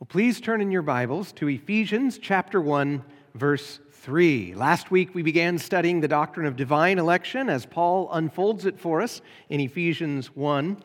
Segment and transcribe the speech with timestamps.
[0.00, 3.04] Well, please turn in your Bibles to Ephesians chapter 1,
[3.34, 4.54] verse 3.
[4.54, 9.02] Last week we began studying the doctrine of divine election as Paul unfolds it for
[9.02, 10.78] us in Ephesians 1.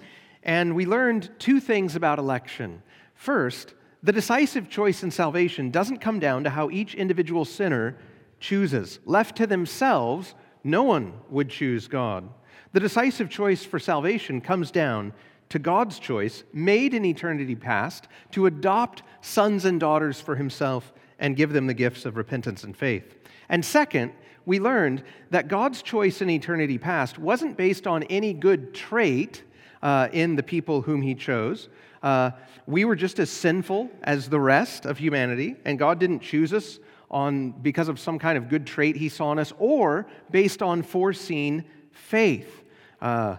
[0.44, 2.84] And we learned two things about election.
[3.14, 3.74] First,
[4.04, 7.96] the decisive choice in salvation doesn't come down to how each individual sinner
[8.42, 9.00] chooses.
[9.06, 12.28] Left to themselves, no one would choose God.
[12.74, 15.14] The decisive choice for salvation comes down
[15.50, 21.36] to God's choice, made in eternity past, to adopt sons and daughters for himself and
[21.36, 23.16] give them the gifts of repentance and faith.
[23.50, 24.12] And second,
[24.46, 29.44] we learned that God's choice in eternity past wasn't based on any good trait
[29.82, 31.70] uh, in the people whom he chose.
[32.02, 32.32] Uh,
[32.68, 36.80] we were just as sinful as the rest of humanity, and God didn't choose us
[37.12, 40.82] on because of some kind of good trait he saw in us or based on
[40.82, 42.64] foreseen faith.
[43.02, 43.38] Uh,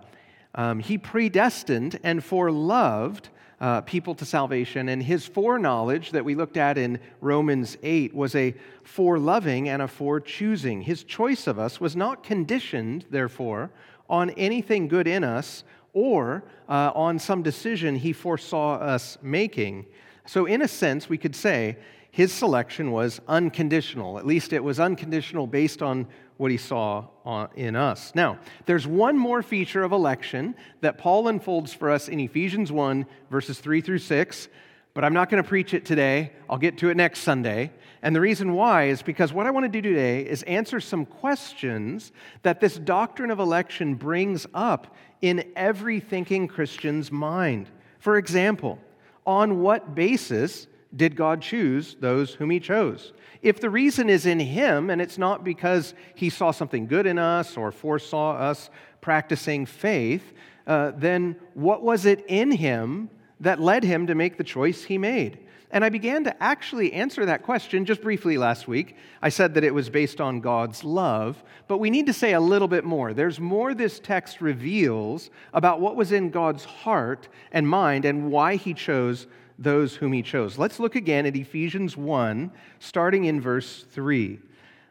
[0.56, 3.28] um, he predestined and foreloved
[3.60, 8.34] uh, people to salvation, and his foreknowledge that we looked at in Romans 8 was
[8.34, 10.83] a foreloving and a forechoosing.
[10.83, 13.70] His choice of us was not conditioned, therefore,
[14.08, 19.86] on anything good in us or uh, on some decision he foresaw us making.
[20.27, 21.78] So, in a sense, we could say
[22.17, 24.19] his selection was unconditional.
[24.19, 26.06] At least it was unconditional based on
[26.39, 27.08] what he saw
[27.55, 28.14] in us.
[28.14, 33.05] Now, there's one more feature of election that Paul unfolds for us in Ephesians 1,
[33.31, 34.48] verses 3 through 6,
[34.95, 36.33] but I'm not going to preach it today.
[36.48, 37.70] I'll get to it next Sunday.
[38.00, 41.05] And the reason why is because what I want to do today is answer some
[41.05, 42.12] questions
[42.45, 47.69] that this doctrine of election brings up in every thinking Christian's mind.
[47.98, 48.78] For example,
[49.27, 53.12] on what basis did God choose those whom he chose?
[53.42, 57.19] If the reason is in him and it's not because he saw something good in
[57.19, 60.33] us or foresaw us practicing faith,
[60.67, 64.98] uh, then what was it in him that led him to make the choice he
[64.98, 65.39] made?
[65.70, 68.97] And I began to actually answer that question just briefly last week.
[69.20, 72.41] I said that it was based on God's love, but we need to say a
[72.41, 73.13] little bit more.
[73.13, 78.57] There's more this text reveals about what was in God's heart and mind and why
[78.57, 79.27] he chose
[79.58, 80.58] those whom he chose.
[80.58, 84.39] Let's look again at Ephesians 1, starting in verse 3.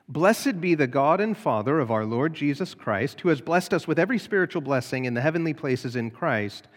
[0.08, 3.88] Blessed be the God and Father of our Lord Jesus Christ, who has blessed us
[3.88, 6.68] with every spiritual blessing in the heavenly places in Christ,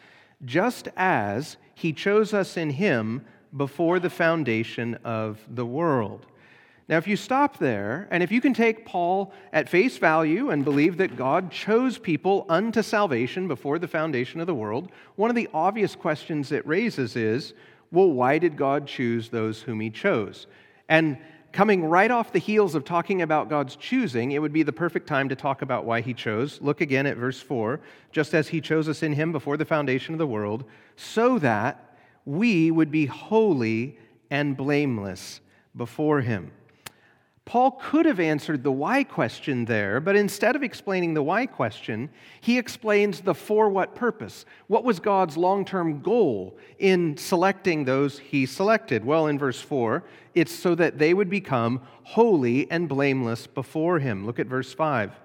[0.45, 3.25] just as he chose us in him
[3.57, 6.27] before the foundation of the world
[6.89, 10.65] now, if you stop there, and if you can take Paul at face value and
[10.65, 15.37] believe that God chose people unto salvation before the foundation of the world, one of
[15.37, 17.53] the obvious questions it raises is
[17.91, 20.47] well, why did God choose those whom he chose?
[20.89, 21.19] And
[21.53, 25.07] coming right off the heels of talking about God's choosing, it would be the perfect
[25.07, 26.61] time to talk about why he chose.
[26.61, 27.81] Look again at verse 4
[28.13, 30.65] just as he chose us in him before the foundation of the world,
[30.97, 33.99] so that we would be holy
[34.31, 35.41] and blameless
[35.75, 36.51] before him.
[37.49, 42.11] Paul could have answered the why question there, but instead of explaining the why question,
[42.43, 44.45] he explains the for what purpose.
[44.67, 49.03] What was God's long term goal in selecting those he selected?
[49.03, 50.05] Well, in verse 4,
[50.35, 54.27] it's so that they would become holy and blameless before him.
[54.27, 55.19] Look at verse 5.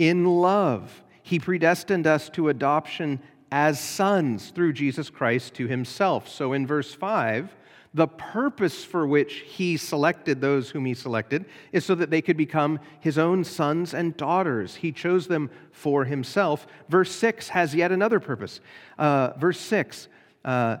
[0.00, 3.20] In love, he predestined us to adoption
[3.50, 6.28] as sons through Jesus Christ to himself.
[6.28, 7.54] So in verse 5,
[7.92, 12.36] the purpose for which he selected those whom he selected is so that they could
[12.36, 14.76] become his own sons and daughters.
[14.76, 16.68] He chose them for himself.
[16.88, 18.60] Verse 6 has yet another purpose.
[18.96, 20.06] Uh, verse 6,
[20.44, 20.76] uh,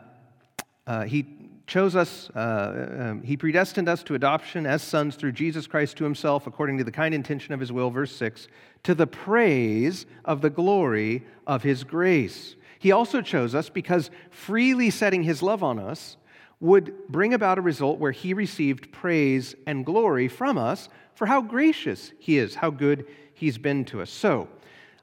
[0.86, 1.26] uh, he
[1.66, 6.04] chose us, uh, um, he predestined us to adoption as sons through Jesus Christ to
[6.04, 7.90] himself, according to the kind intention of his will.
[7.90, 8.46] Verse 6,
[8.84, 12.54] to the praise of the glory of his grace.
[12.80, 16.16] He also chose us because freely setting his love on us,
[16.60, 21.42] would bring about a result where he received praise and glory from us for how
[21.42, 24.08] gracious he is, how good he's been to us.
[24.10, 24.48] So,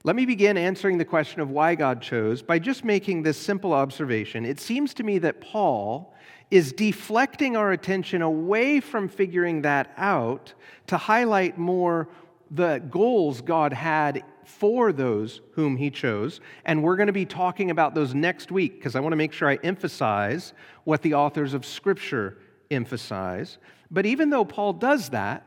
[0.03, 3.73] let me begin answering the question of why God chose by just making this simple
[3.73, 4.43] observation.
[4.43, 6.15] It seems to me that Paul
[6.49, 10.53] is deflecting our attention away from figuring that out
[10.87, 12.09] to highlight more
[12.49, 16.39] the goals God had for those whom he chose.
[16.63, 19.33] And we're going to be talking about those next week because I want to make
[19.33, 20.53] sure I emphasize
[20.85, 22.37] what the authors of Scripture
[22.71, 23.57] emphasize.
[23.91, 25.45] But even though Paul does that,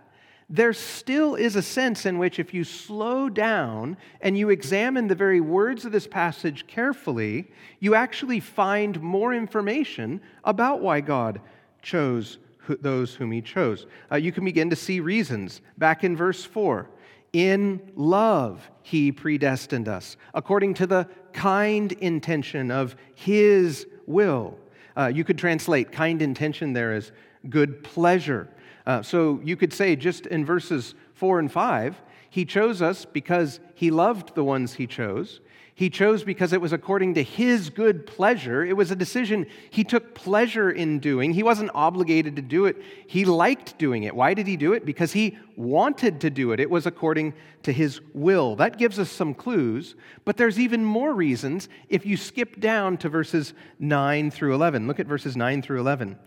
[0.51, 5.15] there still is a sense in which, if you slow down and you examine the
[5.15, 11.41] very words of this passage carefully, you actually find more information about why God
[11.83, 12.39] chose
[12.81, 13.87] those whom he chose.
[14.13, 15.63] Uh, you can begin to see reasons.
[15.79, 16.89] Back in verse 4,
[17.33, 24.59] in love, he predestined us, according to the kind intention of his will.
[24.97, 27.13] Uh, you could translate kind intention there as
[27.49, 28.49] good pleasure.
[28.87, 33.61] Uh, so you could say just in verses 4 and 5, he chose us because
[33.75, 35.41] he loved the ones he chose.
[35.81, 38.63] He chose because it was according to his good pleasure.
[38.63, 41.33] It was a decision he took pleasure in doing.
[41.33, 44.15] He wasn't obligated to do it, he liked doing it.
[44.15, 44.85] Why did he do it?
[44.85, 46.61] Because he wanted to do it.
[46.61, 47.33] It was according
[47.63, 48.57] to his will.
[48.57, 49.95] That gives us some clues,
[50.27, 54.87] but there's even more reasons if you skip down to verses 9 through 11.
[54.87, 56.19] Look at verses 9 through 11.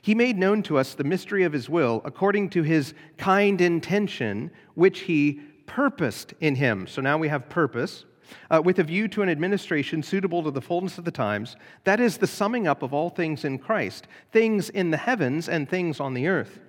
[0.00, 4.50] He made known to us the mystery of his will according to his kind intention,
[4.72, 6.86] which he purposed in him.
[6.86, 8.06] So now we have purpose
[8.50, 11.56] uh, with a view to an administration suitable to the fullness of the times.
[11.84, 15.68] That is the summing up of all things in Christ, things in the heavens and
[15.68, 16.60] things on the earth.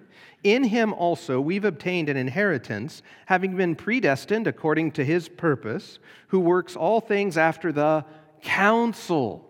[0.43, 6.39] In him also we've obtained an inheritance, having been predestined according to his purpose, who
[6.39, 8.05] works all things after the
[8.41, 9.49] counsel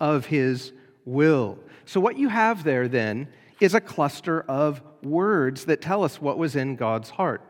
[0.00, 0.72] of his
[1.04, 1.58] will.
[1.84, 3.28] So, what you have there then
[3.60, 7.42] is a cluster of words that tell us what was in God's heart.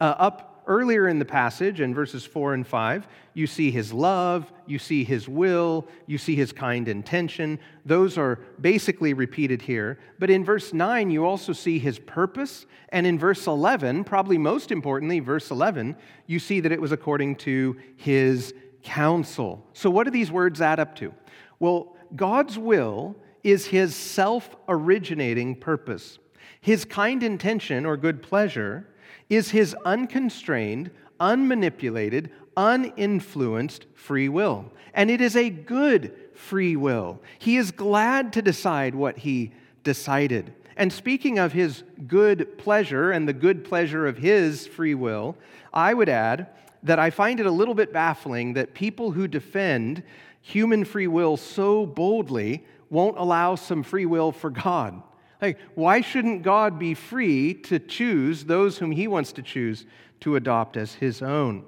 [0.00, 4.52] Uh, up earlier in the passage, in verses 4 and 5, you see his love,
[4.66, 7.58] you see his will, you see his kind intention.
[7.84, 9.98] Those are basically repeated here.
[10.20, 12.66] But in verse 9, you also see his purpose.
[12.90, 15.96] And in verse 11, probably most importantly, verse 11,
[16.28, 19.66] you see that it was according to his counsel.
[19.72, 21.12] So, what do these words add up to?
[21.58, 26.20] Well, God's will is his self originating purpose.
[26.60, 28.86] His kind intention or good pleasure
[29.30, 30.90] is his unconstrained,
[31.20, 34.70] unmanipulated, uninfluenced free will.
[34.92, 37.20] And it is a good free will.
[37.38, 39.52] He is glad to decide what he
[39.84, 40.52] decided.
[40.76, 45.36] And speaking of his good pleasure and the good pleasure of his free will,
[45.72, 46.48] I would add
[46.82, 50.02] that I find it a little bit baffling that people who defend
[50.40, 55.02] human free will so boldly won't allow some free will for God.
[55.40, 59.86] Like, why shouldn't God be free to choose those whom he wants to choose
[60.20, 61.64] to adopt as his own?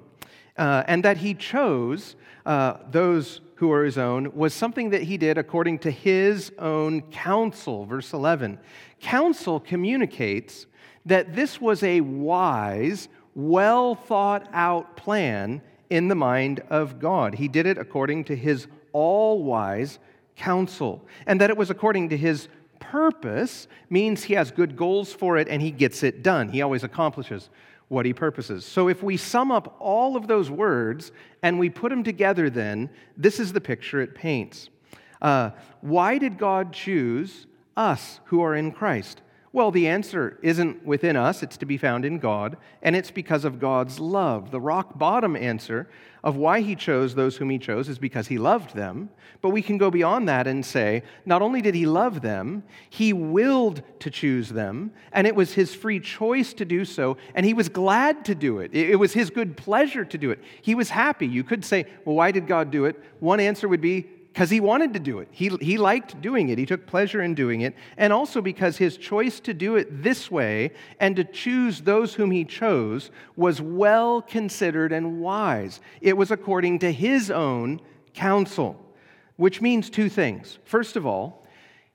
[0.57, 2.15] Uh, and that he chose
[2.45, 7.01] uh, those who are his own was something that he did according to his own
[7.03, 7.85] counsel.
[7.85, 8.59] Verse 11.
[8.99, 10.67] Counsel communicates
[11.05, 17.35] that this was a wise, well thought out plan in the mind of God.
[17.35, 19.99] He did it according to his all wise
[20.35, 22.47] counsel, and that it was according to his
[22.93, 26.47] purpose means he has good goals for it and he gets it done.
[26.49, 27.49] He always accomplishes
[27.87, 28.65] what he purposes.
[28.65, 31.11] So if we sum up all of those words
[31.41, 34.69] and we put them together, then this is the picture it paints.
[35.23, 35.49] Uh,
[35.81, 39.23] why did God choose us who are in Christ?
[39.51, 43.43] Well, the answer isn't within us, it's to be found in God, and it's because
[43.43, 44.51] of God's love.
[44.51, 45.89] The rock bottom answer
[46.23, 49.09] of why he chose those whom he chose is because he loved them.
[49.41, 53.11] But we can go beyond that and say, not only did he love them, he
[53.11, 57.53] willed to choose them, and it was his free choice to do so, and he
[57.53, 58.73] was glad to do it.
[58.73, 60.39] It was his good pleasure to do it.
[60.61, 61.27] He was happy.
[61.27, 63.01] You could say, well, why did God do it?
[63.19, 65.27] One answer would be because he wanted to do it.
[65.29, 66.57] He, he liked doing it.
[66.57, 67.75] He took pleasure in doing it.
[67.97, 72.31] And also because his choice to do it this way and to choose those whom
[72.31, 75.81] he chose was well considered and wise.
[76.01, 77.79] It was according to his own
[78.15, 78.83] counsel,
[79.35, 80.57] which means two things.
[80.65, 81.42] First of all,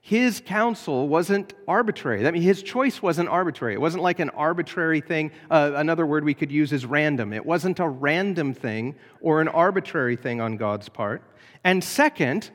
[0.01, 2.25] his counsel wasn't arbitrary.
[2.25, 3.73] I mean, his choice wasn't arbitrary.
[3.73, 5.31] It wasn't like an arbitrary thing.
[5.51, 7.33] Uh, another word we could use is random.
[7.33, 11.21] It wasn't a random thing or an arbitrary thing on God's part.
[11.63, 12.49] And second,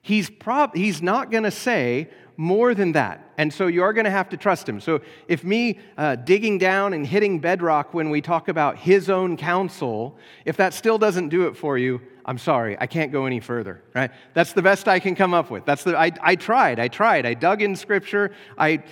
[0.00, 3.32] he's, prob- he's not going to say more than that.
[3.38, 4.80] And so you're going to have to trust him.
[4.80, 9.36] So if me uh, digging down and hitting bedrock when we talk about his own
[9.36, 13.38] counsel, if that still doesn't do it for you, I'm sorry, I can't go any
[13.38, 14.10] further, right?
[14.34, 15.64] That's the best I can come up with.
[15.64, 17.24] That's the, I, I tried, I tried.
[17.24, 18.32] I dug in scripture.
[18.58, 18.82] I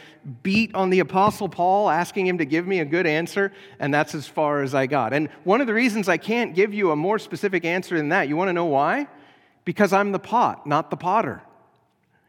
[0.44, 4.14] beat on the Apostle Paul, asking him to give me a good answer, and that's
[4.14, 5.12] as far as I got.
[5.12, 8.28] And one of the reasons I can't give you a more specific answer than that,
[8.28, 9.08] you want to know why?
[9.64, 11.42] Because I'm the pot, not the potter.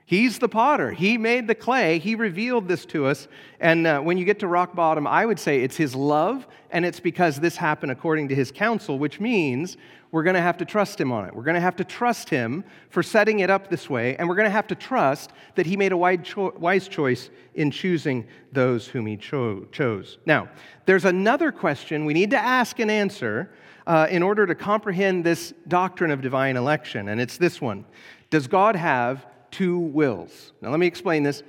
[0.07, 0.91] He's the potter.
[0.91, 1.97] He made the clay.
[1.97, 3.27] He revealed this to us.
[3.59, 6.85] And uh, when you get to rock bottom, I would say it's His love, and
[6.85, 9.77] it's because this happened according to His counsel, which means
[10.11, 11.35] we're going to have to trust Him on it.
[11.35, 14.35] We're going to have to trust Him for setting it up this way, and we're
[14.35, 19.07] going to have to trust that He made a wise choice in choosing those whom
[19.07, 20.19] He cho- chose.
[20.27, 20.49] Now,
[20.85, 23.51] there's another question we need to ask and answer
[23.87, 27.85] uh, in order to comprehend this doctrine of divine election, and it's this one
[28.29, 29.25] Does God have
[29.57, 30.53] two wills?
[30.61, 31.43] Now, let me explain this.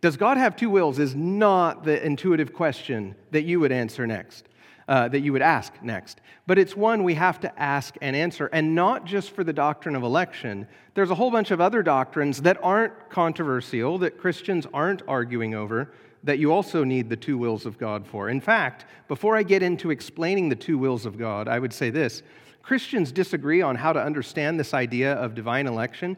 [0.00, 4.48] Does God have two wills is not the intuitive question that you would answer next.
[4.88, 6.20] uh, that you would ask next.
[6.46, 9.96] But it's one we have to ask and answer, and not just for the doctrine
[9.96, 10.66] of election.
[10.94, 15.92] There's a whole bunch of other doctrines that aren't controversial, that Christians aren't arguing over,
[16.22, 18.28] that you also need the two wills of God for.
[18.28, 21.90] In fact, before I get into explaining the two wills of God, I would say
[21.90, 22.22] this
[22.62, 26.16] Christians disagree on how to understand this idea of divine election.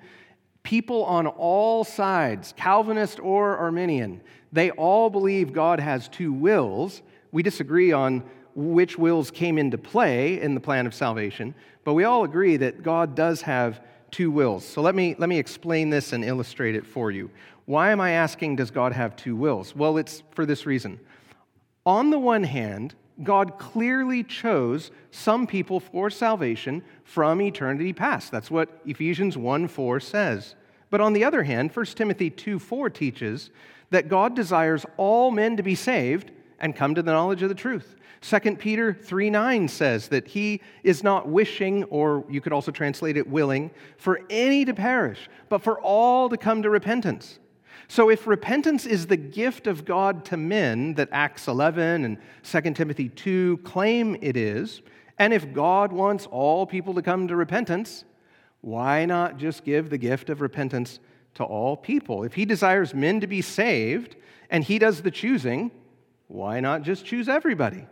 [0.67, 4.21] People on all sides, Calvinist or Arminian,
[4.51, 7.03] they all believe God has two wills.
[7.31, 8.25] We disagree on
[8.57, 11.55] which wills came into play in the plan of salvation,
[11.85, 13.81] but we all agree that God does have
[14.11, 14.67] two wills.
[14.67, 17.31] So let me, let me explain this and illustrate it for you.
[17.67, 19.73] Why am I asking, does God have two wills?
[19.77, 20.99] Well, it's for this reason.
[21.85, 28.31] On the one hand, God clearly chose some people for salvation from eternity past.
[28.31, 30.55] That's what Ephesians 1 4 says.
[30.91, 33.51] But on the other hand, 1 Timothy 2 4 teaches
[33.91, 37.55] that God desires all men to be saved and come to the knowledge of the
[37.55, 37.97] truth.
[38.23, 43.17] 2 Peter 3 9 says that he is not wishing, or you could also translate
[43.17, 47.39] it willing, for any to perish, but for all to come to repentance.
[47.89, 52.61] So, if repentance is the gift of God to men that Acts 11 and 2
[52.75, 54.83] Timothy 2 claim it is,
[55.19, 58.05] and if God wants all people to come to repentance,
[58.61, 60.99] why not just give the gift of repentance
[61.35, 62.25] to all people?
[62.25, 64.17] If He desires men to be saved
[64.51, 65.71] and He does the choosing,
[66.27, 67.87] why not just choose everybody?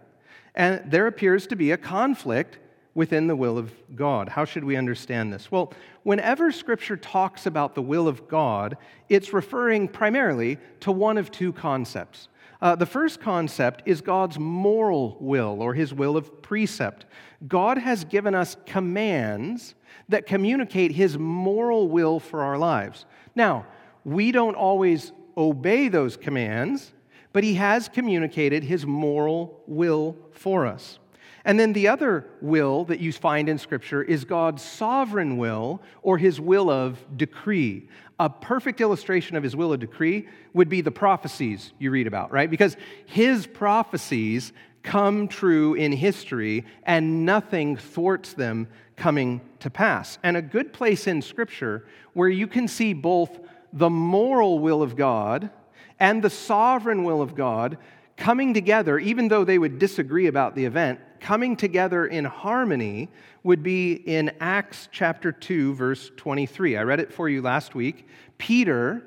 [0.56, 2.58] And there appears to be a conflict
[2.94, 4.28] within the will of God.
[4.28, 5.50] How should we understand this?
[5.50, 5.72] Well,
[6.04, 8.76] whenever Scripture talks about the will of God,
[9.08, 12.28] it's referring primarily to one of two concepts.
[12.62, 17.04] Uh, the first concept is God's moral will or his will of precept.
[17.46, 19.74] God has given us commands
[20.08, 23.06] that communicate his moral will for our lives.
[23.34, 23.66] Now,
[24.04, 26.92] we don't always obey those commands,
[27.32, 30.98] but he has communicated his moral will for us.
[31.44, 36.16] And then the other will that you find in Scripture is God's sovereign will or
[36.16, 37.88] his will of decree.
[38.18, 42.32] A perfect illustration of his will of decree would be the prophecies you read about,
[42.32, 42.50] right?
[42.50, 50.18] Because his prophecies come true in history and nothing thwarts them coming to pass.
[50.22, 53.40] And a good place in Scripture where you can see both
[53.72, 55.50] the moral will of God
[55.98, 57.76] and the sovereign will of God
[58.16, 63.08] coming together, even though they would disagree about the event, coming together in harmony
[63.44, 66.76] would be in Acts chapter 2, verse 23.
[66.76, 68.06] I read it for you last week.
[68.36, 69.02] Peter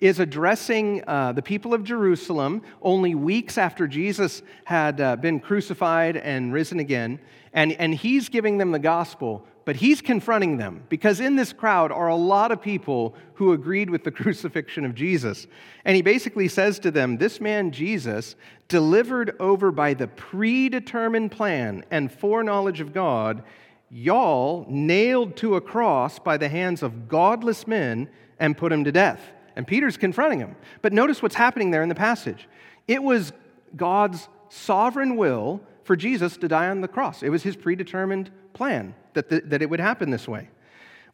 [0.00, 6.16] is addressing uh, the people of Jerusalem only weeks after Jesus had uh, been crucified
[6.16, 7.20] and risen again.
[7.52, 11.92] And, and he's giving them the gospel, but he's confronting them because in this crowd
[11.92, 15.46] are a lot of people who agreed with the crucifixion of Jesus.
[15.84, 18.36] And he basically says to them, This man, Jesus,
[18.68, 23.42] delivered over by the predetermined plan and foreknowledge of God,
[23.90, 28.92] y'all nailed to a cross by the hands of godless men and put him to
[28.92, 29.20] death.
[29.56, 30.56] And Peter's confronting him.
[30.80, 32.48] But notice what's happening there in the passage.
[32.88, 33.32] It was
[33.76, 37.22] God's sovereign will for Jesus to die on the cross.
[37.22, 40.48] It was his predetermined plan that, the, that it would happen this way.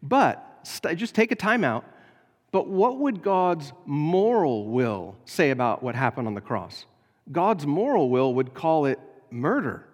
[0.03, 1.85] But st- just take a time out.
[2.53, 6.87] But what would God's moral will say about what happened on the cross?
[7.31, 8.99] God's moral will would call it
[9.31, 9.85] murder.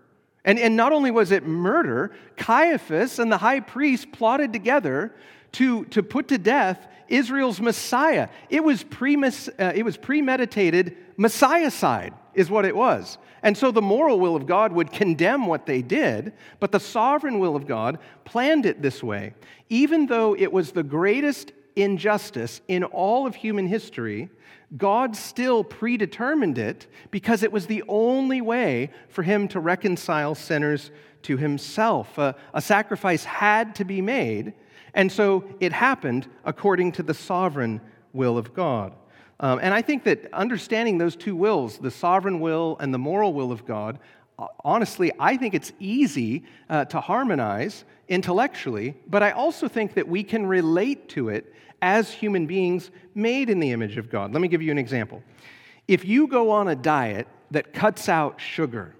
[0.44, 5.14] And, and not only was it murder, Caiaphas and the high priest plotted together
[5.52, 8.28] to, to put to death Israel's Messiah.
[8.48, 13.18] It was, pre, uh, it was premeditated Messiahcide, is what it was.
[13.42, 17.38] And so the moral will of God would condemn what they did, but the sovereign
[17.38, 19.34] will of God planned it this way.
[19.68, 24.30] Even though it was the greatest injustice in all of human history,
[24.76, 30.90] God still predetermined it because it was the only way for him to reconcile sinners
[31.22, 32.18] to himself.
[32.18, 34.54] a sacrifice had to be made,
[34.94, 37.80] and so it happened according to the sovereign
[38.12, 38.92] will of God.
[39.42, 43.34] Um, and I think that understanding those two wills, the sovereign will and the moral
[43.34, 43.98] will of God,
[44.38, 50.08] uh, honestly, I think it's easy uh, to harmonize intellectually, but I also think that
[50.08, 54.32] we can relate to it as human beings made in the image of God.
[54.32, 55.22] Let me give you an example.
[55.86, 58.94] If you go on a diet that cuts out sugar,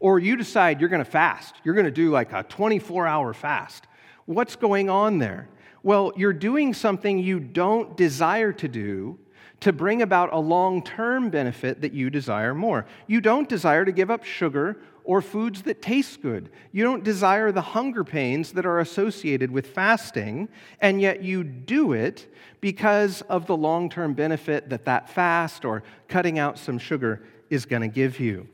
[0.00, 3.34] or you decide you're going to fast, you're going to do like a 24 hour
[3.34, 3.88] fast,
[4.28, 5.48] What's going on there?
[5.82, 9.18] Well, you're doing something you don't desire to do
[9.60, 12.86] to bring about a long term benefit that you desire more.
[13.06, 16.50] You don't desire to give up sugar or foods that taste good.
[16.70, 20.48] You don't desire the hunger pains that are associated with fasting,
[20.80, 25.82] and yet you do it because of the long term benefit that that fast or
[26.08, 28.46] cutting out some sugar is going to give you.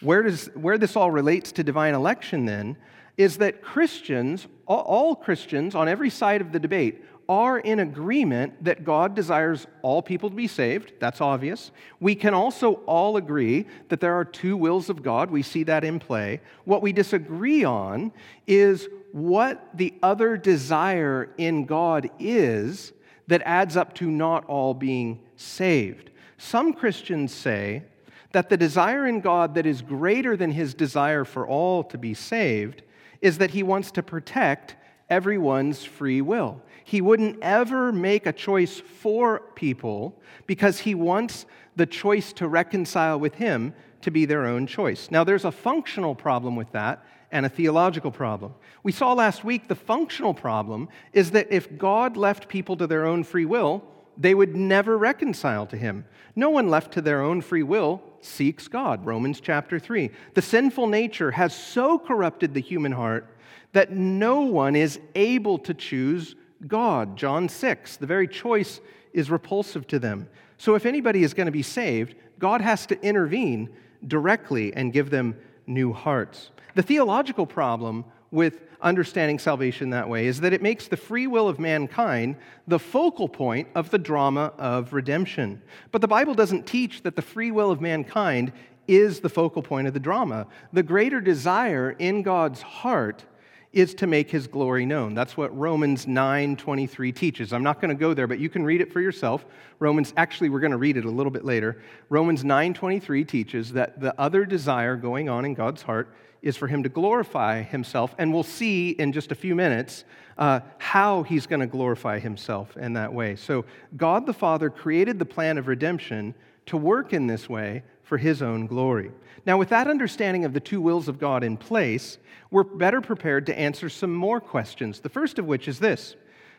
[0.00, 2.76] Where, does, where this all relates to divine election, then,
[3.18, 8.82] is that Christians, all Christians on every side of the debate, are in agreement that
[8.82, 10.94] God desires all people to be saved.
[10.98, 11.70] That's obvious.
[12.00, 15.30] We can also all agree that there are two wills of God.
[15.30, 16.40] We see that in play.
[16.64, 18.10] What we disagree on
[18.48, 22.92] is what the other desire in God is
[23.28, 26.10] that adds up to not all being saved.
[26.36, 27.84] Some Christians say
[28.32, 32.12] that the desire in God that is greater than his desire for all to be
[32.12, 32.82] saved
[33.20, 34.74] is that he wants to protect
[35.08, 36.60] everyone's free will.
[36.90, 43.20] He wouldn't ever make a choice for people because he wants the choice to reconcile
[43.20, 45.08] with him to be their own choice.
[45.08, 48.54] Now, there's a functional problem with that and a theological problem.
[48.82, 53.06] We saw last week the functional problem is that if God left people to their
[53.06, 53.84] own free will,
[54.18, 56.04] they would never reconcile to him.
[56.34, 59.06] No one left to their own free will seeks God.
[59.06, 60.10] Romans chapter 3.
[60.34, 63.32] The sinful nature has so corrupted the human heart
[63.74, 66.34] that no one is able to choose
[66.66, 67.16] God.
[67.16, 67.96] John 6.
[67.96, 68.80] The very choice
[69.12, 70.28] is repulsive to them.
[70.58, 73.70] So if anybody is going to be saved, God has to intervene
[74.06, 75.36] directly and give them
[75.66, 76.50] new hearts.
[76.74, 81.48] The theological problem with understanding salvation that way is that it makes the free will
[81.48, 82.36] of mankind
[82.66, 85.60] the focal point of the drama of redemption.
[85.92, 88.52] But the Bible doesn't teach that the free will of mankind
[88.88, 90.46] is the focal point of the drama.
[90.72, 93.24] The greater desire in God's heart
[93.72, 95.14] is to make his glory known.
[95.14, 97.52] That's what Romans 9:23 teaches.
[97.52, 99.44] I'm not going to go there, but you can read it for yourself.
[99.78, 101.80] Romans actually we're going to read it a little bit later.
[102.08, 106.12] Romans 9:23 teaches that the other desire going on in God's heart
[106.42, 108.14] is for him to glorify himself.
[108.18, 110.04] And we'll see in just a few minutes
[110.38, 113.36] uh, how he's going to glorify himself in that way.
[113.36, 116.34] So, God the Father created the plan of redemption
[116.66, 119.12] to work in this way for his own glory.
[119.46, 122.18] Now, with that understanding of the two wills of God in place,
[122.50, 124.98] we're better prepared to answer some more questions.
[124.98, 126.16] The first of which is this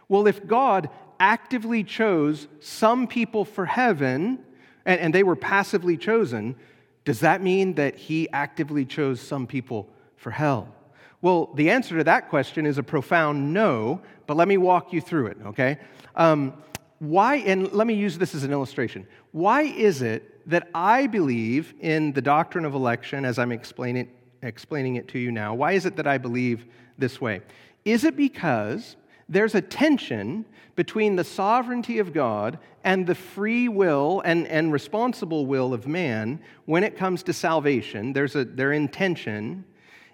[0.07, 0.89] Well, if God
[1.19, 4.39] actively chose some people for heaven,
[4.85, 6.55] and, and they were passively chosen,
[7.03, 10.73] does that mean that he actively chose some people for hell?
[11.21, 15.01] Well, the answer to that question is a profound no, but let me walk you
[15.01, 15.79] through it, okay?
[16.15, 16.53] Um,
[17.01, 19.07] why, and let me use this as an illustration.
[19.31, 24.07] Why is it that I believe in the doctrine of election as I'm explaining,
[24.43, 25.55] explaining it to you now?
[25.55, 26.67] Why is it that I believe
[26.99, 27.41] this way?
[27.85, 34.21] Is it because there's a tension between the sovereignty of God and the free will
[34.23, 38.13] and, and responsible will of man when it comes to salvation.
[38.13, 39.65] There's a, they're in tension.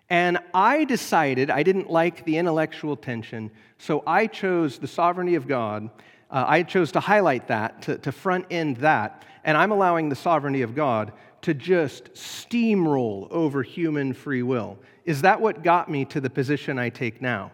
[0.10, 5.50] And I decided I didn't like the intellectual tension, so I chose the sovereignty of
[5.50, 5.90] God.
[6.30, 10.16] Uh, I chose to highlight that, to, to front end that, and I'm allowing the
[10.16, 14.78] sovereignty of God to just steamroll over human free will.
[15.06, 17.52] Is that what got me to the position I take now?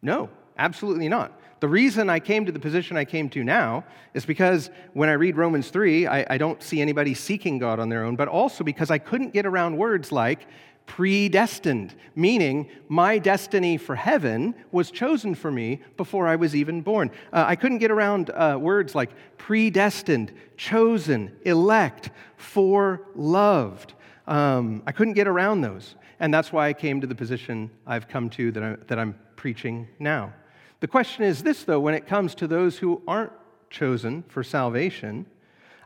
[0.00, 1.38] No, absolutely not.
[1.60, 5.12] The reason I came to the position I came to now is because when I
[5.12, 8.64] read Romans 3, I, I don't see anybody seeking God on their own, but also
[8.64, 10.46] because I couldn't get around words like
[10.86, 17.10] predestined, meaning my destiny for heaven was chosen for me before I was even born.
[17.32, 23.90] Uh, I couldn't get around uh, words like predestined, chosen, elect, foreloved.
[24.26, 25.96] Um, I couldn't get around those.
[26.20, 29.18] And that's why I came to the position I've come to that, I, that I'm
[29.36, 30.32] preaching now.
[30.80, 33.32] The question is this, though, when it comes to those who aren't
[33.70, 35.26] chosen for salvation,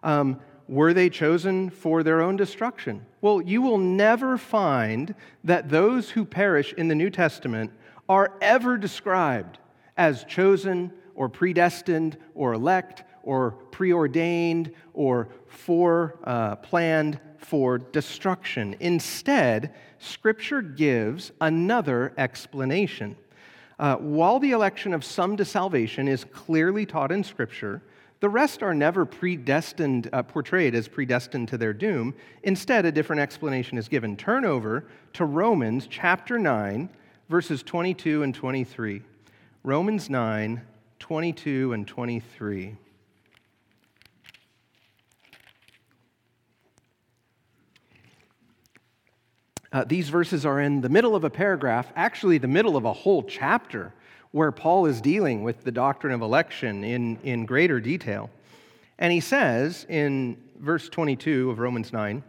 [0.03, 3.05] um, were they chosen for their own destruction?
[3.21, 7.73] Well, you will never find that those who perish in the New Testament
[8.09, 9.59] are ever described
[9.97, 18.77] as chosen or predestined or elect or preordained or for uh, planned for destruction.
[18.81, 23.17] Instead, Scripture gives another explanation.
[23.79, 27.83] Uh, while the election of some to salvation is clearly taught in Scripture,
[28.21, 32.15] the rest are never predestined, uh, portrayed as predestined to their doom.
[32.43, 34.17] Instead, a different explanation is given.
[34.17, 36.89] Turn over to Romans chapter 9,
[37.29, 39.03] verses 22 and 23.
[39.63, 40.61] Romans 9,
[40.99, 42.77] 22 and 23.
[49.71, 52.93] Uh, these verses are in the middle of a paragraph, actually, the middle of a
[52.93, 53.93] whole chapter,
[54.33, 58.31] where Paul is dealing with the doctrine of election in, in greater detail.
[58.99, 62.23] And he says in verse 22 of Romans 9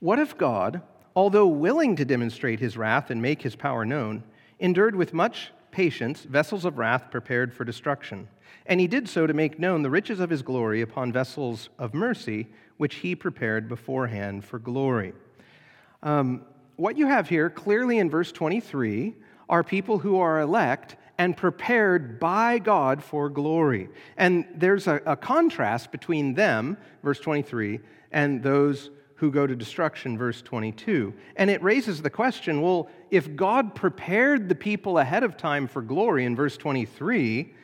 [0.00, 0.82] What if God,
[1.14, 4.22] although willing to demonstrate his wrath and make his power known,
[4.58, 8.28] endured with much patience vessels of wrath prepared for destruction?
[8.66, 11.94] And he did so to make known the riches of his glory upon vessels of
[11.94, 15.12] mercy, which he prepared beforehand for glory.
[16.02, 16.42] Um,
[16.74, 19.14] what you have here, clearly in verse 23,
[19.48, 23.88] are people who are elect and prepared by God for glory.
[24.16, 27.80] And there's a, a, contrast between them, verse 23,
[28.12, 31.14] and those who go to destruction, verse 22.
[31.36, 35.80] And it raises the question well, if God prepared the people ahead of time for
[35.80, 37.54] glory in verse 23,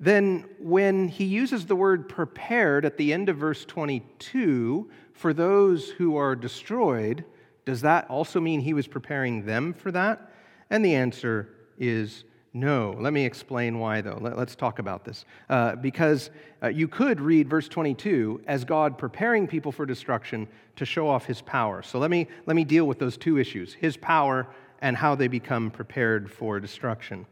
[0.00, 5.90] then when he uses the word prepared at the end of verse 22 for those
[5.90, 7.24] who are destroyed,
[7.64, 10.32] does that also mean he was preparing them for that?
[10.70, 11.48] And the answer
[11.78, 12.96] is no.
[12.98, 14.18] Let me explain why, though.
[14.20, 15.26] Let, us talk about this.
[15.50, 16.30] Uh, because
[16.62, 21.26] uh, you could read verse 22 as God preparing people for destruction to show off
[21.26, 21.82] his power.
[21.82, 24.46] So let me, let me deal with those two issues his power
[24.80, 27.26] and how they become prepared for destruction.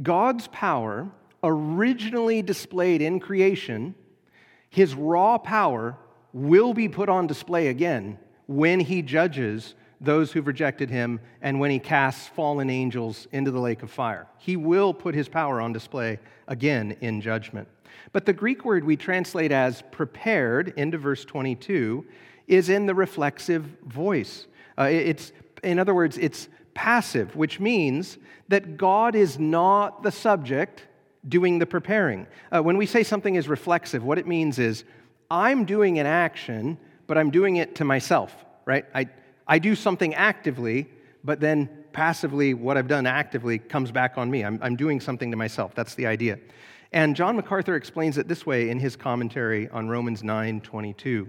[0.00, 1.10] God's power,
[1.42, 3.94] originally displayed in creation,
[4.70, 5.96] his raw power
[6.32, 11.70] will be put on display again when he judges those who've rejected him and when
[11.70, 14.26] he casts fallen angels into the lake of fire.
[14.38, 17.68] He will put his power on display again in judgment.
[18.12, 22.04] But the Greek word we translate as prepared into verse 22
[22.48, 24.46] is in the reflexive voice.
[24.76, 30.86] Uh, it's, in other words, it's passive, which means that God is not the subject
[31.28, 32.26] doing the preparing.
[32.50, 34.84] Uh, when we say something is reflexive, what it means is
[35.30, 38.34] I'm doing an action, but I'm doing it to myself,
[38.64, 38.84] right?
[38.94, 39.08] I,
[39.52, 40.88] I do something actively,
[41.22, 44.42] but then passively, what I've done actively comes back on me.
[44.42, 45.74] I'm, I'm doing something to myself.
[45.74, 46.38] That's the idea.
[46.90, 51.28] And John MacArthur explains it this way in his commentary on Romans 9 22.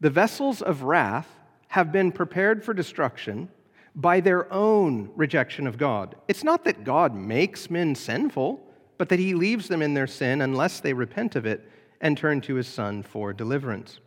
[0.00, 1.28] The vessels of wrath
[1.68, 3.48] have been prepared for destruction
[3.94, 6.16] by their own rejection of God.
[6.26, 8.60] It's not that God makes men sinful,
[8.96, 11.70] but that he leaves them in their sin unless they repent of it
[12.00, 14.00] and turn to his Son for deliverance.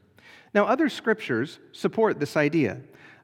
[0.54, 2.82] Now, other scriptures support this idea.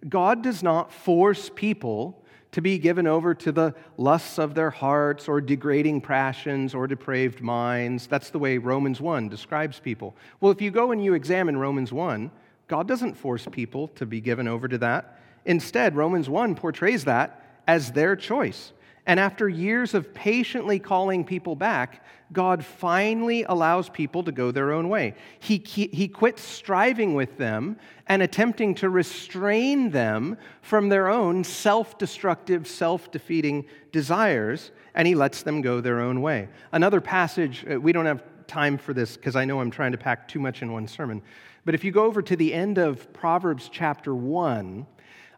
[0.07, 5.27] God does not force people to be given over to the lusts of their hearts
[5.27, 8.07] or degrading passions or depraved minds.
[8.07, 10.15] That's the way Romans 1 describes people.
[10.39, 12.31] Well, if you go and you examine Romans 1,
[12.67, 15.19] God doesn't force people to be given over to that.
[15.45, 18.73] Instead, Romans 1 portrays that as their choice.
[19.07, 24.73] And after years of patiently calling people back, God finally allows people to go their
[24.73, 25.15] own way.
[25.39, 31.97] He, he quits striving with them and attempting to restrain them from their own self
[31.97, 36.49] destructive, self defeating desires, and he lets them go their own way.
[36.73, 39.97] Another passage, uh, we don't have time for this because I know I'm trying to
[39.97, 41.21] pack too much in one sermon,
[41.63, 44.85] but if you go over to the end of Proverbs chapter 1,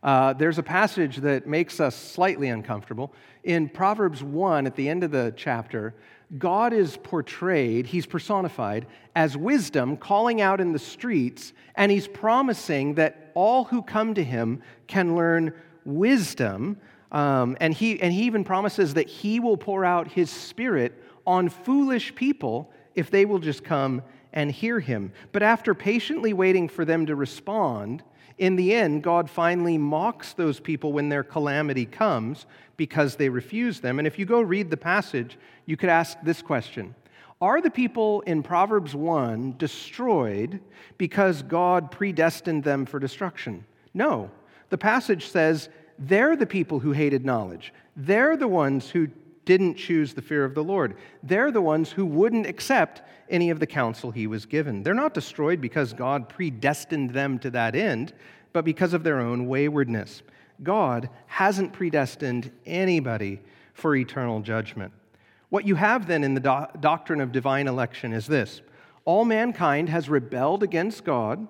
[0.04, 3.14] uh, there's a passage that makes us slightly uncomfortable.
[3.44, 5.94] In Proverbs 1, at the end of the chapter,
[6.38, 8.86] God is portrayed, he's personified
[9.16, 14.24] as wisdom calling out in the streets, and he's promising that all who come to
[14.24, 15.54] him can learn
[15.86, 16.78] wisdom.
[17.12, 20.94] Um, and, he, and he even promises that he will pour out his spirit
[21.26, 25.12] on foolish people if they will just come and hear him.
[25.32, 28.04] But after patiently waiting for them to respond,
[28.40, 32.46] in the end, God finally mocks those people when their calamity comes
[32.78, 34.00] because they refuse them.
[34.00, 36.96] And if you go read the passage, you could ask this question
[37.42, 40.62] Are the people in Proverbs 1 destroyed
[40.98, 43.66] because God predestined them for destruction?
[43.94, 44.32] No.
[44.70, 47.74] The passage says they're the people who hated knowledge.
[47.98, 49.10] They're the ones who
[49.50, 50.96] didn't choose the fear of the Lord.
[51.24, 54.84] They're the ones who wouldn't accept any of the counsel he was given.
[54.84, 58.14] They're not destroyed because God predestined them to that end,
[58.54, 60.22] but because of their own waywardness.
[60.62, 63.42] God hasn't predestined anybody
[63.74, 64.94] for eternal judgment.
[65.50, 68.62] What you have then in the do- doctrine of divine election is this
[69.04, 71.48] all mankind has rebelled against God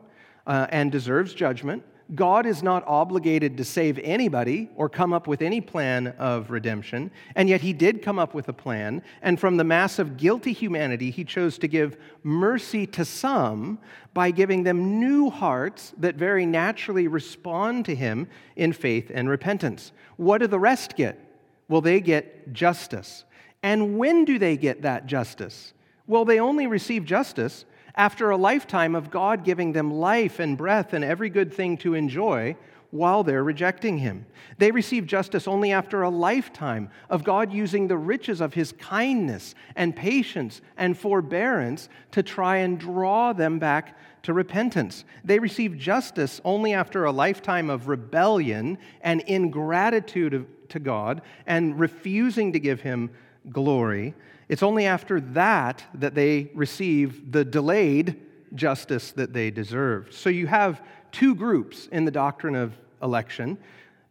[0.47, 1.83] uh, and deserves judgment.
[2.15, 7.11] God is not obligated to save anybody or come up with any plan of redemption,
[7.35, 9.03] and yet He did come up with a plan.
[9.21, 13.77] And from the mass of guilty humanity, He chose to give mercy to some
[14.15, 19.91] by giving them new hearts that very naturally respond to Him in faith and repentance.
[20.17, 21.19] What do the rest get?
[21.67, 23.23] Well, they get justice.
[23.61, 25.73] And when do they get that justice?
[26.07, 27.65] Well, they only receive justice
[27.99, 31.95] after a lifetime of God giving them life and breath and every good thing to
[31.95, 32.55] enjoy
[32.91, 34.25] while they're rejecting Him.
[34.57, 39.53] They receive justice only after a lifetime of God using the riches of His kindness
[39.75, 45.03] and patience and forbearance to try and draw them back to repentance.
[45.25, 52.53] They receive justice only after a lifetime of rebellion and ingratitude to God and refusing
[52.53, 53.09] to give Him
[53.51, 54.13] glory.
[54.49, 58.19] It's only after that that they receive the delayed
[58.55, 60.13] justice that they deserved.
[60.13, 60.81] So you have
[61.11, 63.57] two groups in the doctrine of election.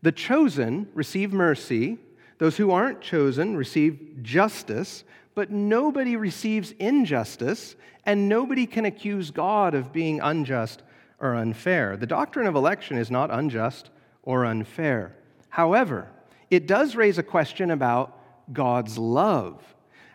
[0.03, 1.98] The chosen receive mercy,
[2.38, 5.03] those who aren't chosen receive justice,
[5.35, 7.74] but nobody receives injustice,
[8.07, 10.83] and nobody can accuse God of being unjust
[11.20, 11.96] or unfair.
[11.96, 13.90] The doctrine of election is not unjust
[14.22, 15.16] or unfair.
[15.48, 16.09] However,
[16.51, 18.16] it does raise a question about
[18.53, 19.62] God's love.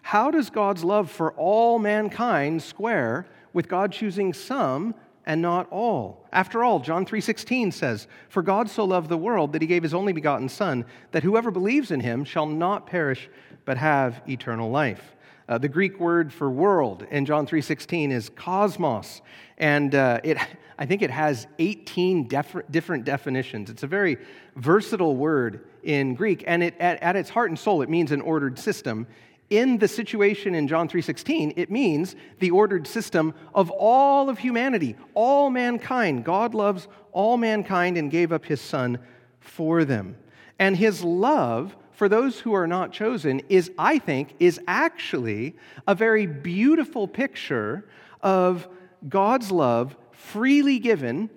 [0.03, 6.27] How does God's love for all mankind square with God choosing some and not all?
[6.33, 9.93] After all, John 3:16 says, "For God so loved the world that he gave his
[9.93, 13.29] only begotten son, that whoever believes in him shall not perish
[13.63, 15.15] but have eternal life."
[15.47, 19.21] Uh, the Greek word for world in John 3:16 is cosmos,
[19.57, 20.37] and uh, it,
[20.77, 23.69] I think it has 18 def- different definitions.
[23.69, 24.17] It's a very
[24.57, 28.19] versatile word in Greek, and it, at, at its heart and soul, it means an
[28.19, 29.07] ordered system
[29.53, 34.95] in the situation in John 3:16, it means the ordered system of all of humanity,
[35.13, 36.23] all mankind.
[36.23, 38.97] God loves all mankind and gave up his son
[39.39, 40.15] for them.
[40.57, 45.55] And his love for those who are not chosen is I think is actually
[45.87, 47.85] a very beautiful picture
[48.21, 48.67] of
[49.07, 51.29] God's love freely given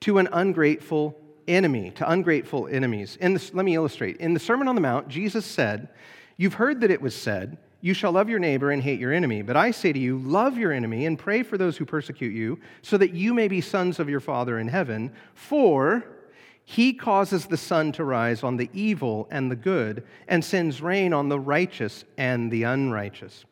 [0.00, 3.16] to an ungrateful enemy, to ungrateful enemies.
[3.20, 4.16] In let me illustrate.
[4.16, 5.88] In the Sermon on the Mount, Jesus said,
[6.40, 9.42] You've heard that it was said, You shall love your neighbor and hate your enemy.
[9.42, 12.58] But I say to you, love your enemy and pray for those who persecute you,
[12.80, 15.12] so that you may be sons of your Father in heaven.
[15.34, 16.02] For
[16.64, 21.12] he causes the sun to rise on the evil and the good, and sends rain
[21.12, 23.44] on the righteous and the unrighteous.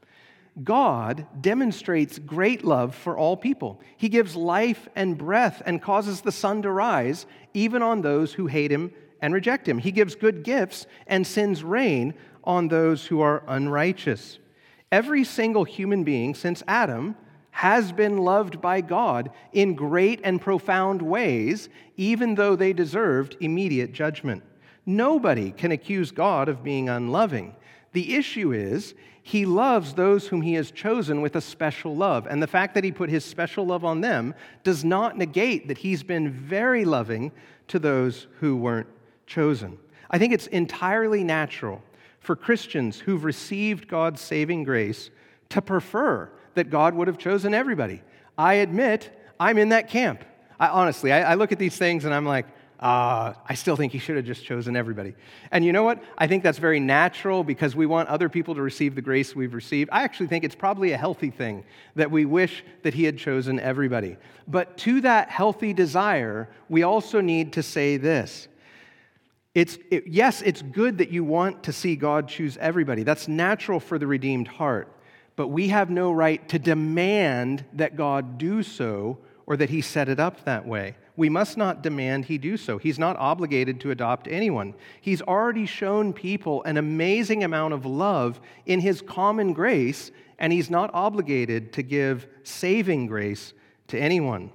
[0.64, 3.82] God demonstrates great love for all people.
[3.98, 8.46] He gives life and breath and causes the sun to rise, even on those who
[8.46, 9.76] hate him and reject him.
[9.76, 12.14] He gives good gifts and sends rain
[12.48, 14.38] on those who are unrighteous.
[14.90, 17.14] Every single human being since Adam
[17.50, 23.92] has been loved by God in great and profound ways, even though they deserved immediate
[23.92, 24.42] judgment.
[24.86, 27.54] Nobody can accuse God of being unloving.
[27.92, 32.26] The issue is, he loves those whom he has chosen with a special love.
[32.26, 34.34] And the fact that he put his special love on them
[34.64, 37.32] does not negate that he's been very loving
[37.66, 38.88] to those who weren't
[39.26, 39.78] chosen.
[40.10, 41.82] I think it's entirely natural
[42.28, 45.08] for Christians who've received God's saving grace
[45.48, 48.02] to prefer that God would have chosen everybody.
[48.36, 49.10] I admit
[49.40, 50.22] I'm in that camp.
[50.60, 52.44] I, honestly, I, I look at these things and I'm like,
[52.80, 55.14] uh, I still think he should have just chosen everybody.
[55.50, 56.02] And you know what?
[56.18, 59.54] I think that's very natural because we want other people to receive the grace we've
[59.54, 59.88] received.
[59.90, 61.64] I actually think it's probably a healthy thing
[61.94, 64.18] that we wish that he had chosen everybody.
[64.46, 68.48] But to that healthy desire, we also need to say this
[69.58, 73.02] it's, it, yes, it's good that you want to see God choose everybody.
[73.02, 74.94] That's natural for the redeemed heart.
[75.34, 80.08] But we have no right to demand that God do so or that he set
[80.08, 80.96] it up that way.
[81.16, 82.78] We must not demand he do so.
[82.78, 84.74] He's not obligated to adopt anyone.
[85.00, 90.70] He's already shown people an amazing amount of love in his common grace, and he's
[90.70, 93.54] not obligated to give saving grace
[93.88, 94.52] to anyone.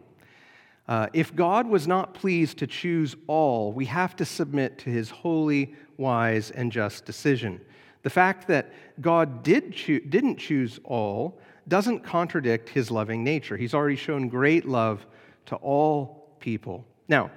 [0.87, 5.09] Uh, if God was not pleased to choose all, we have to submit to his
[5.09, 7.61] holy, wise, and just decision.
[8.01, 13.55] The fact that God did choo- didn't choose all doesn't contradict his loving nature.
[13.55, 15.05] He's already shown great love
[15.45, 16.85] to all people.
[17.07, 17.31] Now,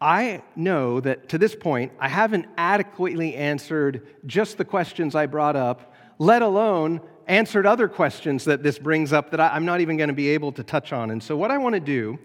[0.00, 5.56] I know that to this point, I haven't adequately answered just the questions I brought
[5.56, 10.08] up, let alone answered other questions that this brings up that I'm not even going
[10.08, 11.10] to be able to touch on.
[11.10, 12.18] And so, what I want to do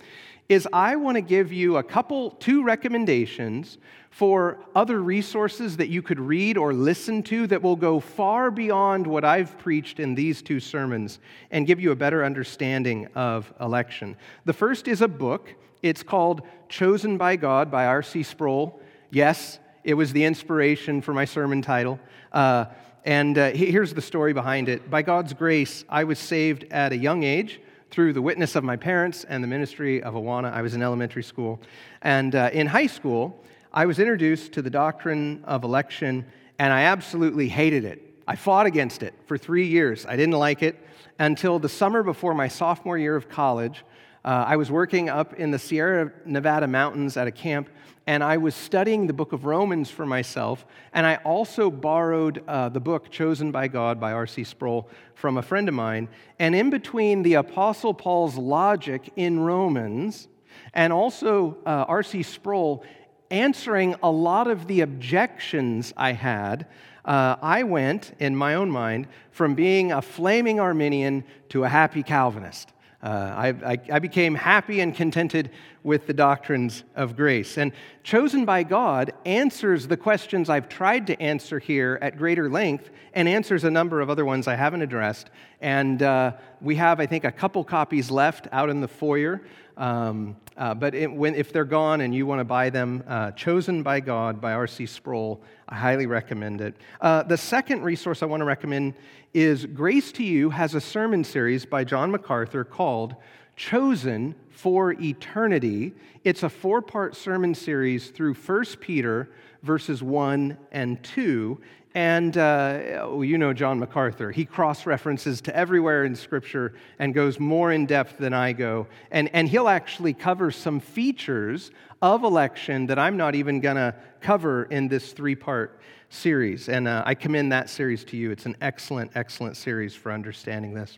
[0.50, 3.78] is I want to give you a couple, two recommendations
[4.10, 9.08] for other resources that you could read or listen to that will go far beyond
[9.08, 14.16] what I've preached in these two sermons and give you a better understanding of election.
[14.46, 15.56] The first is a book.
[15.82, 18.24] It's called Chosen by God by R.C.
[18.24, 18.80] Sproul.
[19.10, 22.00] Yes, it was the inspiration for my sermon title.
[22.32, 22.66] Uh,
[23.06, 24.90] and uh, here's the story behind it.
[24.90, 27.60] By God's grace, I was saved at a young age
[27.94, 30.52] through the witness of my parents and the ministry of Awana.
[30.52, 31.62] I was in elementary school.
[32.02, 33.40] And uh, in high school,
[33.72, 36.26] I was introduced to the doctrine of election,
[36.58, 38.02] and I absolutely hated it.
[38.28, 40.08] I fought against it for three years.
[40.08, 40.76] I didn't like it
[41.20, 43.84] until the summer before my sophomore year of college.
[44.26, 47.70] Uh, I was working up in the Sierra Nevada mountains at a camp,
[48.08, 50.66] and I was studying the book of Romans for myself.
[50.94, 54.46] And I also borrowed uh, the book Chosen by God by R.C.
[54.46, 56.08] Sproul from a friend of mine.
[56.40, 60.28] And in between the Apostle Paul's logic in Romans
[60.74, 62.24] and also uh, R.C.
[62.24, 62.84] Sproul
[63.32, 66.68] answering a lot of the objections I had,
[67.06, 72.04] uh, I went, in my own mind, from being a flaming Arminian to a happy
[72.04, 72.73] Calvinist.
[73.04, 75.52] Uh, I, I, I, became happy and contented
[75.84, 77.58] with the doctrines of grace.
[77.58, 82.90] And chosen by God answers the questions I've tried to answer here at greater length
[83.14, 85.32] and answers a number of other ones I haven't addressed.
[85.60, 89.42] And uh, we have, I think, a couple copies left out in the foyer.
[89.78, 93.32] Um, uh, but it, when, if they're gone and you want to buy them, uh,
[93.32, 94.86] Chosen by God by R.C.
[94.86, 96.76] Sproul, I highly recommend it.
[97.02, 98.94] Uh, the second resource I want to recommend
[99.34, 103.16] is Grace to You has a sermon series by John MacArthur called
[103.56, 105.94] Chosen for Eternity.
[106.24, 109.30] It's a four part sermon series through 1 Peter
[109.64, 111.60] verses 1 and 2.
[111.96, 114.32] And uh, you know John MacArthur.
[114.32, 118.88] He cross references to everywhere in Scripture and goes more in depth than I go.
[119.12, 121.70] And, and he'll actually cover some features
[122.02, 126.68] of election that I'm not even going to cover in this three part series.
[126.68, 128.32] And uh, I commend that series to you.
[128.32, 130.98] It's an excellent, excellent series for understanding this.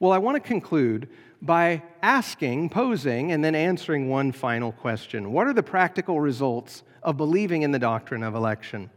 [0.00, 1.08] Well, I want to conclude
[1.42, 7.16] by asking, posing, and then answering one final question What are the practical results of
[7.16, 8.90] believing in the doctrine of election?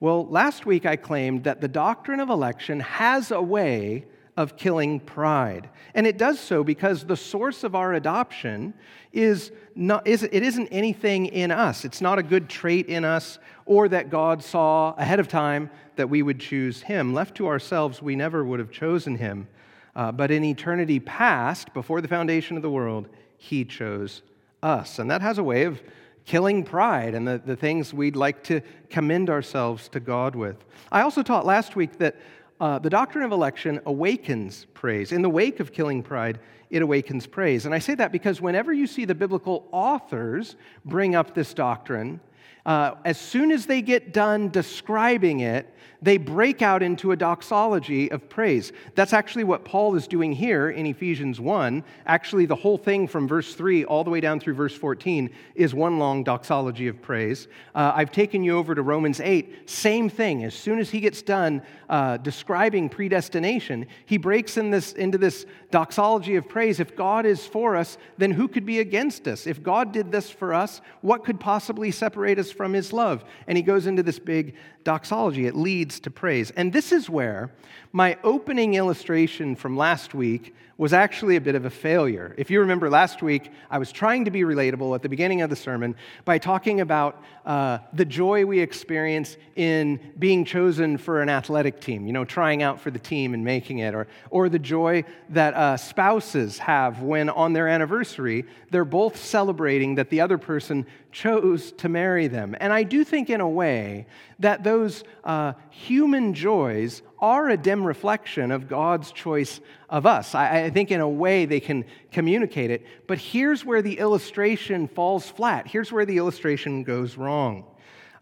[0.00, 4.98] Well, last week I claimed that the doctrine of election has a way of killing
[4.98, 5.68] pride.
[5.94, 8.72] And it does so because the source of our adoption
[9.12, 11.84] is not, is, it isn't anything in us.
[11.84, 16.08] It's not a good trait in us or that God saw ahead of time that
[16.08, 17.12] we would choose Him.
[17.12, 19.48] Left to ourselves, we never would have chosen Him.
[19.94, 24.22] Uh, but in eternity past, before the foundation of the world, He chose
[24.62, 24.98] us.
[24.98, 25.82] And that has a way of
[26.24, 30.56] killing pride and the, the things we'd like to commend ourselves to God with.
[30.90, 32.16] I also taught last week that
[32.60, 35.10] uh, the doctrine of election awakens praise.
[35.10, 36.38] In the wake of killing pride,
[36.70, 37.66] it awakens praise.
[37.66, 42.20] And I say that because whenever you see the biblical authors bring up this doctrine,
[42.64, 45.72] uh, as soon as they get done describing it,
[46.02, 48.72] they break out into a doxology of praise.
[48.96, 51.84] That's actually what Paul is doing here in Ephesians 1.
[52.06, 55.74] Actually, the whole thing from verse 3 all the way down through verse 14 is
[55.74, 57.46] one long doxology of praise.
[57.74, 60.44] Uh, I've taken you over to Romans 8, same thing.
[60.44, 65.46] As soon as he gets done uh, describing predestination, he breaks in this, into this
[65.70, 66.80] doxology of praise.
[66.80, 69.46] If God is for us, then who could be against us?
[69.46, 73.24] If God did this for us, what could possibly separate us from his love?
[73.46, 75.46] And he goes into this big doxology.
[75.46, 76.50] It leads to praise.
[76.52, 77.50] And this is where
[77.92, 82.34] my opening illustration from last week was actually a bit of a failure.
[82.36, 85.50] If you remember last week, I was trying to be relatable at the beginning of
[85.50, 91.28] the sermon by talking about uh, the joy we experience in being chosen for an
[91.28, 94.58] athletic team, you know, trying out for the team and making it, or, or the
[94.58, 100.38] joy that uh, spouses have when on their anniversary they're both celebrating that the other
[100.38, 102.56] person chose to marry them.
[102.58, 104.06] And I do think, in a way,
[104.38, 110.34] that those uh, human joys are a dim reflection of God's choice of us.
[110.34, 112.86] I, I, think, in a way, they can communicate it.
[113.06, 115.66] But here's where the illustration falls flat.
[115.66, 117.64] Here's where the illustration goes wrong.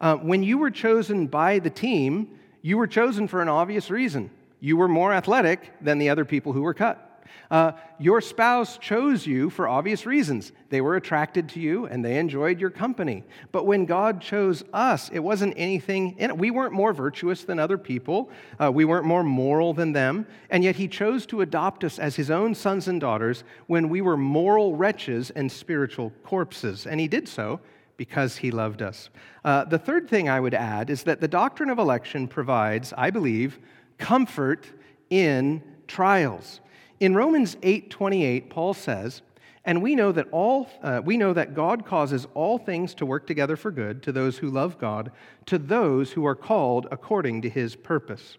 [0.00, 4.28] Uh, when you were chosen by the team, you were chosen for an obvious reason.
[4.58, 7.09] You were more athletic than the other people who were cut.
[7.50, 10.52] Uh, your spouse chose you for obvious reasons.
[10.68, 13.24] They were attracted to you and they enjoyed your company.
[13.50, 16.38] But when God chose us, it wasn't anything in it.
[16.38, 20.26] We weren't more virtuous than other people, uh, we weren't more moral than them.
[20.50, 24.00] And yet He chose to adopt us as His own sons and daughters when we
[24.00, 26.86] were moral wretches and spiritual corpses.
[26.86, 27.60] And He did so
[28.00, 29.10] because he loved us.
[29.44, 33.10] Uh, the third thing I would add is that the doctrine of election provides, I
[33.10, 33.58] believe,
[33.98, 34.66] comfort
[35.10, 36.62] in trials.
[37.00, 39.22] In Romans 8:28, Paul says,
[39.64, 43.26] "And we know that all uh, we know that God causes all things to work
[43.26, 45.10] together for good to those who love God,
[45.46, 48.36] to those who are called according to his purpose."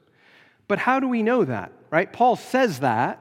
[0.67, 1.73] But how do we know that?
[1.89, 2.13] Right?
[2.13, 3.19] Paul says that,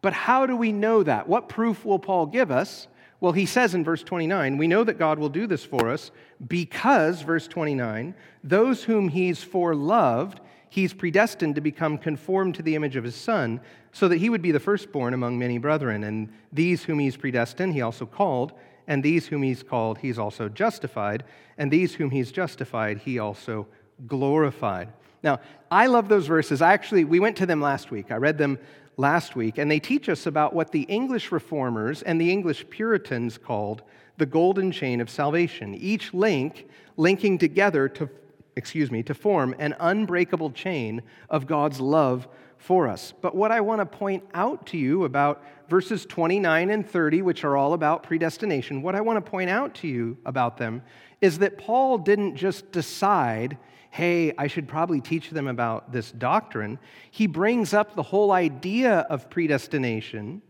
[0.00, 1.28] but how do we know that?
[1.28, 2.88] What proof will Paul give us?
[3.20, 6.10] Well, he says in verse 29, we know that God will do this for us
[6.48, 10.38] because, verse 29, those whom he's foreloved,
[10.72, 13.60] he's predestined to become conformed to the image of his son,
[13.92, 16.02] so that he would be the firstborn among many brethren.
[16.02, 18.54] And these whom he's predestined, he also called.
[18.86, 21.24] And these whom he's called, he's also justified.
[21.58, 23.66] And these whom he's justified, he also
[24.06, 24.88] glorified.
[25.22, 26.62] Now, I love those verses.
[26.62, 28.10] I actually, we went to them last week.
[28.10, 28.58] I read them
[28.96, 33.36] last week, and they teach us about what the English reformers and the English Puritans
[33.36, 33.82] called
[34.16, 35.74] the golden chain of salvation.
[35.74, 38.08] Each link linking together to
[38.56, 42.28] excuse me, to form an unbreakable chain of God's love
[42.58, 43.12] for us.
[43.20, 47.44] But what I want to point out to you about verses 29 and 30, which
[47.44, 50.82] are all about predestination, what I want to point out to you about them
[51.20, 53.58] is that Paul didn't just decide,
[53.90, 56.78] hey, I should probably teach them about this doctrine.
[57.10, 60.42] He brings up the whole idea of predestination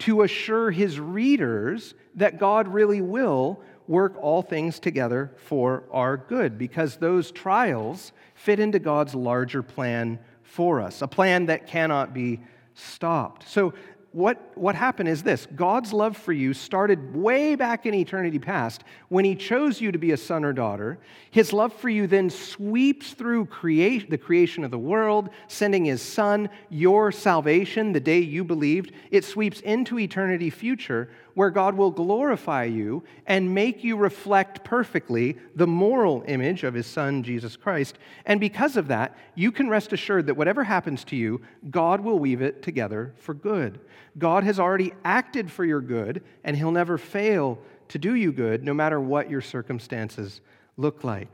[0.00, 6.58] to assure his readers that God really will work all things together for our good
[6.58, 12.40] because those trials fit into God's larger plan for us, a plan that cannot be
[12.74, 13.48] stopped.
[13.48, 13.74] So
[14.12, 18.82] what, what happened is this God's love for you started way back in eternity past
[19.08, 20.98] when He chose you to be a son or daughter.
[21.30, 26.00] His love for you then sweeps through create, the creation of the world, sending His
[26.00, 28.92] Son, your salvation, the day you believed.
[29.10, 35.36] It sweeps into eternity future where God will glorify you and make you reflect perfectly
[35.54, 37.98] the moral image of His Son, Jesus Christ.
[38.26, 42.18] And because of that, you can rest assured that whatever happens to you, God will
[42.18, 43.80] weave it together for good.
[44.18, 47.58] God has already acted for your good, and He'll never fail
[47.88, 50.40] to do you good, no matter what your circumstances
[50.76, 51.30] look like.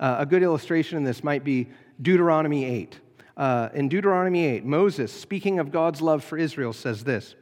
[0.00, 1.68] Uh, a good illustration in this might be
[2.00, 3.00] Deuteronomy 8.
[3.36, 7.34] Uh, in Deuteronomy 8, Moses, speaking of God's love for Israel, says this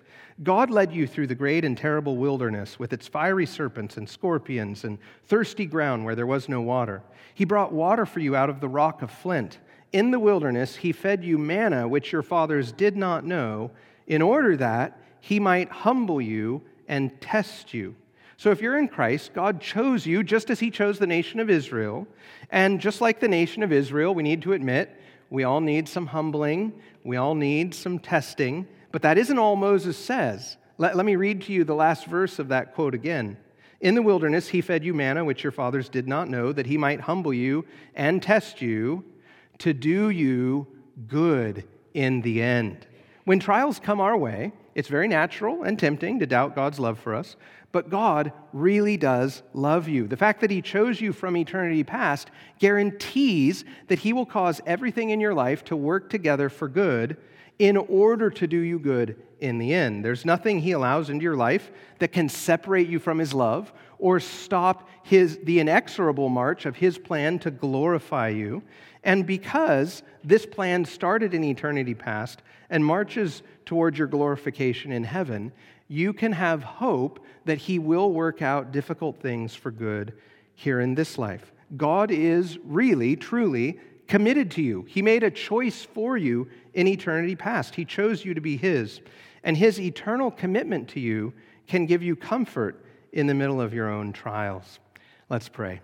[0.43, 4.85] God led you through the great and terrible wilderness with its fiery serpents and scorpions
[4.85, 7.03] and thirsty ground where there was no water.
[7.35, 9.59] He brought water for you out of the rock of flint.
[9.93, 13.71] In the wilderness, he fed you manna, which your fathers did not know,
[14.07, 17.95] in order that he might humble you and test you.
[18.37, 21.49] So, if you're in Christ, God chose you just as he chose the nation of
[21.49, 22.07] Israel.
[22.51, 26.07] And just like the nation of Israel, we need to admit we all need some
[26.07, 28.69] humbling, we all need some testing.
[28.97, 30.57] But that isn't all Moses says.
[30.79, 33.37] Let, let me read to you the last verse of that quote again.
[33.83, 36.79] In the wilderness, he fed you manna, which your fathers did not know, that he
[36.79, 39.05] might humble you and test you
[39.59, 40.67] to do you
[41.09, 42.87] good in the end.
[43.27, 47.15] When trials come our way, it's very natural and tempting to doubt God's love for
[47.15, 47.37] us,
[47.73, 50.09] but God really does love you.
[50.09, 55.11] The fact that He chose you from eternity past guarantees that He will cause everything
[55.11, 57.19] in your life to work together for good
[57.59, 60.05] in order to do you good in the end.
[60.05, 64.21] There's nothing he allows into your life that can separate you from his love or
[64.21, 68.63] stop his, the inexorable march of his plan to glorify you.
[69.05, 75.53] And because this plan started in eternity past and marches towards your glorification in heaven,
[75.89, 80.13] you can have hope that he will work out difficult things for good
[80.55, 81.53] here in this life.
[81.77, 83.79] God is really, truly
[84.09, 84.85] committed to you.
[84.89, 87.75] He made a choice for you in eternity past.
[87.75, 89.01] He chose you to be His.
[89.43, 91.33] And His eternal commitment to you
[91.67, 94.79] can give you comfort in the middle of your own trials.
[95.29, 95.81] Let's pray.